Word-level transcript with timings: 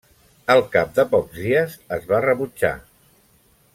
Al 0.53 0.61
cap 0.75 0.95
de 0.99 1.05
pocs 1.11 1.37
dies, 1.43 1.75
es 1.99 2.09
va 2.13 2.23
rebutjar. 2.29 2.73